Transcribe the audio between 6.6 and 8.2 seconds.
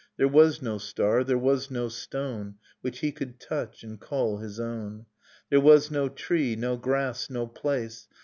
grass, no place.